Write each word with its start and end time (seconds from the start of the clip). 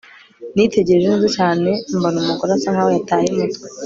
nitegereje 0.53 1.05
neza 1.11 1.27
cyane 1.37 1.69
mbona 1.95 2.17
umugore 2.23 2.51
asa 2.53 2.69
nkaho 2.73 2.89
yataye 2.97 3.27
umutwe 3.31 3.65